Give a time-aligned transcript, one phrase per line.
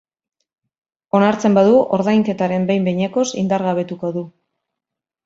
[1.19, 4.25] Onartzen badu, ordainketaren behin-behinekoz indargabetuko du.